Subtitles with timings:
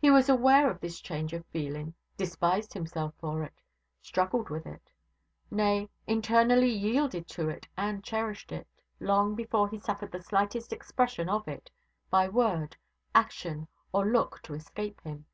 [0.00, 3.60] He was aware of this change of feeling despised himself for it
[4.00, 4.92] struggled with it;
[5.50, 8.68] nay, internally yielded to it and cherished it,
[9.00, 11.68] long before he suffered the slightest expression of it,
[12.10, 12.76] by word,
[13.12, 15.26] action, or look to escape him.